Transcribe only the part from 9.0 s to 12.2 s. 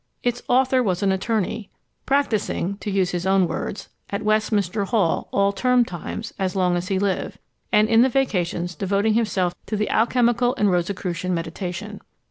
himself to alchymical and Rosicrucian meditation."